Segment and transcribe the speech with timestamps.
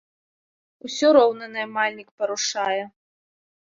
[0.87, 2.81] Усё роўна наймальнік парушае.